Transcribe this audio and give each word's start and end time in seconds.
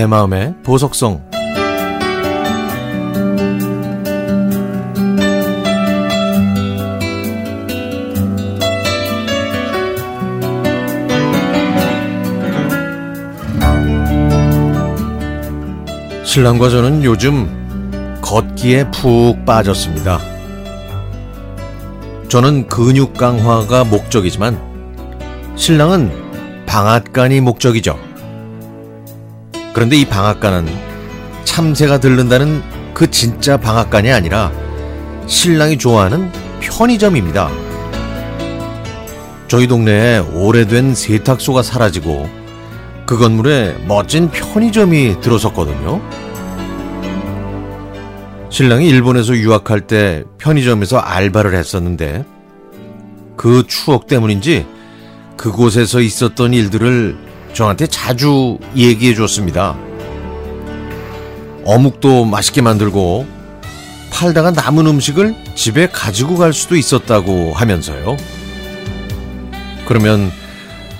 내 0.00 0.06
마음의 0.06 0.54
보석성 0.62 1.22
신랑과 16.24 16.70
저는 16.70 17.04
요즘 17.04 18.18
걷기에 18.22 18.90
푹 18.90 19.44
빠졌습니다. 19.44 20.18
저는 22.30 22.68
근육 22.68 23.12
강화가 23.12 23.84
목적이지만 23.84 24.58
신랑은 25.56 26.64
방앗간이 26.64 27.42
목적이죠. 27.42 28.09
그런데 29.72 29.96
이 29.96 30.04
방앗간은 30.04 30.66
참새가 31.44 31.98
들른다는 31.98 32.62
그 32.94 33.10
진짜 33.10 33.56
방앗간이 33.56 34.10
아니라 34.10 34.52
신랑이 35.26 35.78
좋아하는 35.78 36.30
편의점입니다. 36.60 37.50
저희 39.48 39.66
동네에 39.66 40.18
오래된 40.18 40.94
세탁소가 40.94 41.62
사라지고 41.62 42.28
그 43.06 43.18
건물에 43.18 43.76
멋진 43.86 44.30
편의점이 44.30 45.20
들어섰거든요. 45.20 46.00
신랑이 48.50 48.88
일본에서 48.88 49.36
유학할 49.36 49.80
때 49.86 50.24
편의점에서 50.38 50.98
알바를 50.98 51.54
했었는데 51.54 52.24
그 53.36 53.64
추억 53.66 54.06
때문인지 54.06 54.66
그곳에서 55.36 56.00
있었던 56.00 56.52
일들을 56.52 57.29
저한테 57.52 57.86
자주 57.86 58.58
얘기해 58.76 59.14
줬습니다. 59.14 59.76
어묵도 61.64 62.24
맛있게 62.24 62.62
만들고 62.62 63.26
팔다가 64.10 64.50
남은 64.50 64.86
음식을 64.86 65.34
집에 65.54 65.88
가지고 65.88 66.36
갈 66.36 66.52
수도 66.52 66.76
있었다고 66.76 67.52
하면서요. 67.54 68.16
그러면 69.86 70.30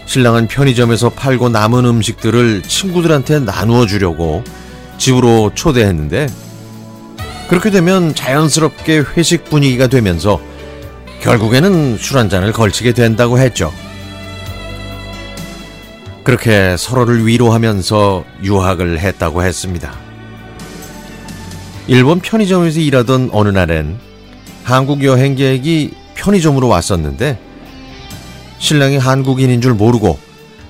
신랑은 0.06 0.48
편의점에서 0.48 1.10
팔고 1.10 1.50
남은 1.50 1.84
음식들을 1.84 2.62
친구들한테 2.62 3.40
나누어 3.40 3.86
주려고 3.86 4.42
집으로 4.98 5.52
초대했는데 5.54 6.26
그렇게 7.48 7.70
되면 7.70 8.14
자연스럽게 8.14 9.04
회식 9.16 9.44
분위기가 9.44 9.86
되면서 9.86 10.40
결국에는 11.20 11.96
술 11.98 12.16
한 12.16 12.28
잔을 12.28 12.52
걸치게 12.52 12.92
된다고 12.92 13.38
했죠. 13.38 13.72
그렇게 16.30 16.76
서로를 16.76 17.26
위로하면서 17.26 18.24
유학을 18.44 19.00
했다고 19.00 19.42
했습니다. 19.42 19.98
일본 21.88 22.20
편의점에서 22.20 22.78
일하던 22.78 23.30
어느 23.32 23.48
날엔 23.48 23.98
한국 24.62 25.02
여행객이 25.02 25.92
편의점으로 26.14 26.68
왔었는데 26.68 27.36
신랑이 28.60 28.96
한국인인 28.96 29.60
줄 29.60 29.74
모르고 29.74 30.20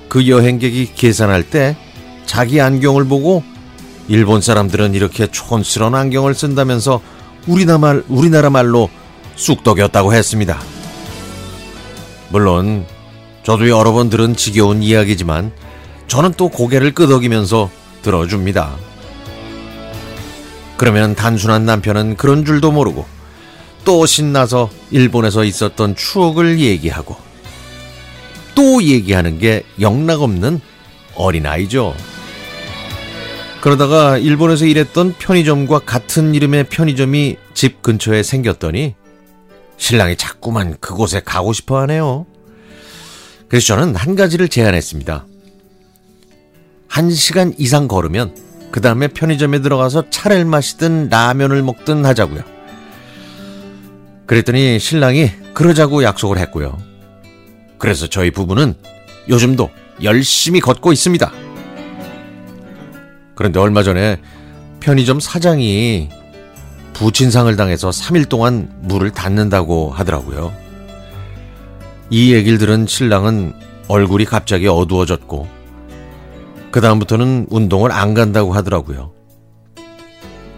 그 0.08 0.26
여행객이 0.28 0.94
계산할 0.94 1.42
때 1.42 1.76
자기 2.24 2.58
안경을 2.58 3.04
보고 3.04 3.44
일본 4.08 4.40
사람들은 4.40 4.94
이렇게 4.94 5.26
촌스러운 5.26 5.94
안경을 5.94 6.32
쓴다면서 6.32 7.02
우리나라, 7.46 7.76
말, 7.76 8.02
우리나라 8.08 8.48
말로 8.48 8.88
쑥덕였다고 9.36 10.14
했습니다. 10.14 10.58
물론 12.30 12.86
저도 13.50 13.68
여러 13.68 13.90
번 13.90 14.10
들은 14.10 14.36
지겨운 14.36 14.80
이야기지만 14.80 15.50
저는 16.06 16.34
또 16.36 16.50
고개를 16.50 16.94
끄덕이면서 16.94 17.68
들어줍니다. 18.00 18.76
그러면 20.76 21.16
단순한 21.16 21.66
남편은 21.66 22.14
그런 22.14 22.44
줄도 22.44 22.70
모르고 22.70 23.06
또 23.84 24.06
신나서 24.06 24.70
일본에서 24.92 25.42
있었던 25.42 25.96
추억을 25.96 26.60
얘기하고 26.60 27.16
또 28.54 28.84
얘기하는 28.84 29.40
게 29.40 29.64
영락없는 29.80 30.60
어린아이죠. 31.16 31.96
그러다가 33.62 34.16
일본에서 34.16 34.64
일했던 34.64 35.16
편의점과 35.18 35.80
같은 35.80 36.36
이름의 36.36 36.68
편의점이 36.68 37.36
집 37.54 37.82
근처에 37.82 38.22
생겼더니 38.22 38.94
신랑이 39.76 40.14
자꾸만 40.14 40.76
그곳에 40.78 41.20
가고 41.24 41.52
싶어 41.52 41.80
하네요. 41.80 42.26
그래서 43.50 43.66
저는 43.66 43.96
한 43.96 44.14
가지를 44.14 44.48
제안했습니다. 44.48 45.26
한 46.86 47.10
시간 47.10 47.52
이상 47.58 47.88
걸으면 47.88 48.32
그 48.70 48.80
다음에 48.80 49.08
편의점에 49.08 49.60
들어가서 49.60 50.08
차를 50.08 50.44
마시든 50.44 51.08
라면을 51.08 51.60
먹든 51.64 52.04
하자고요. 52.04 52.42
그랬더니 54.26 54.78
신랑이 54.78 55.32
그러자고 55.52 56.04
약속을 56.04 56.38
했고요. 56.38 56.78
그래서 57.78 58.06
저희 58.06 58.30
부부는 58.30 58.74
요즘도 59.28 59.68
열심히 60.04 60.60
걷고 60.60 60.92
있습니다. 60.92 61.32
그런데 63.34 63.58
얼마 63.58 63.82
전에 63.82 64.20
편의점 64.78 65.18
사장이 65.18 66.08
부친상을 66.92 67.56
당해서 67.56 67.90
3일 67.90 68.28
동안 68.28 68.70
물을 68.82 69.10
닫는다고 69.10 69.90
하더라고요. 69.90 70.69
이 72.10 72.34
얘기를 72.34 72.58
들은 72.58 72.86
신랑은 72.86 73.54
얼굴이 73.88 74.24
갑자기 74.24 74.66
어두워졌고, 74.66 75.48
그다음부터는 76.72 77.46
운동을 77.50 77.92
안 77.92 78.14
간다고 78.14 78.52
하더라고요. 78.52 79.12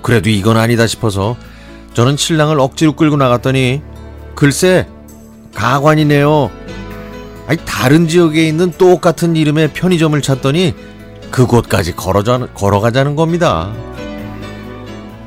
그래도 0.00 0.30
이건 0.30 0.56
아니다 0.56 0.86
싶어서 0.86 1.36
저는 1.94 2.16
신랑을 2.16 2.58
억지로 2.58 2.94
끌고 2.96 3.16
나갔더니, 3.16 3.82
글쎄, 4.34 4.86
가관이네요. 5.54 6.50
아니, 7.46 7.58
다른 7.66 8.08
지역에 8.08 8.48
있는 8.48 8.72
똑같은 8.72 9.36
이름의 9.36 9.74
편의점을 9.74 10.20
찾더니 10.22 10.74
그곳까지 11.30 11.96
걸어자, 11.96 12.46
걸어가자는 12.54 13.14
겁니다. 13.14 13.72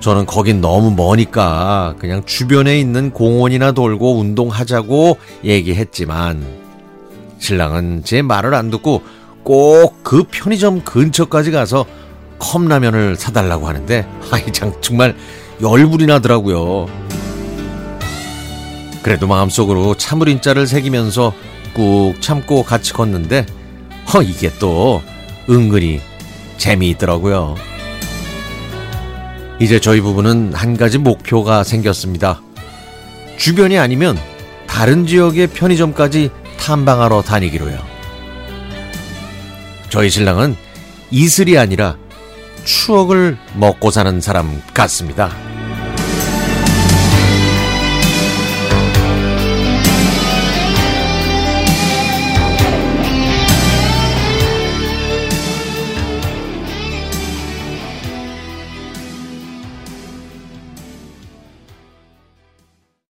저는 0.05 0.27
거긴 0.27 0.61
너무 0.61 0.91
머니까 0.91 1.95
그냥 1.97 2.23
주변에 2.25 2.79
있는 2.79 3.09
공원이나 3.09 3.71
돌고 3.71 4.19
운동하자고 4.19 5.17
얘기했지만 5.43 6.45
신랑은 7.39 8.03
제 8.03 8.21
말을 8.21 8.53
안 8.53 8.69
듣고 8.69 9.01
꼭 9.43 10.03
그 10.03 10.25
편의점 10.29 10.83
근처까지 10.83 11.49
가서 11.49 11.87
컵라면을 12.37 13.15
사달라고 13.15 13.67
하는데 13.67 14.07
아이 14.29 14.53
참 14.53 14.73
정말 14.79 15.15
열불이 15.59 16.05
나더라고요. 16.05 16.85
그래도 19.01 19.25
마음속으로 19.25 19.95
참을인 19.95 20.39
자를 20.39 20.67
새기면서 20.67 21.33
꾹 21.73 22.13
참고 22.21 22.61
같이 22.61 22.93
걷는데 22.93 23.47
허 24.13 24.21
이게 24.21 24.51
또 24.59 25.01
은근히 25.49 25.99
재미있더라고요. 26.57 27.74
이제 29.59 29.79
저희 29.79 30.01
부부는 30.01 30.53
한 30.53 30.75
가지 30.75 30.97
목표가 30.97 31.63
생겼습니다. 31.63 32.41
주변이 33.37 33.77
아니면 33.77 34.17
다른 34.67 35.05
지역의 35.07 35.47
편의점까지 35.47 36.29
탐방하러 36.59 37.21
다니기로요. 37.21 37.79
저희 39.89 40.09
신랑은 40.09 40.55
이슬이 41.11 41.57
아니라 41.57 41.97
추억을 42.65 43.37
먹고 43.53 43.91
사는 43.91 44.19
사람 44.19 44.61
같습니다. 44.73 45.44